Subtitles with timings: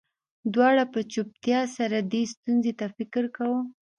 [0.53, 3.61] دواړو په چوپتیا سره دې ستونزې ته فکر کاوه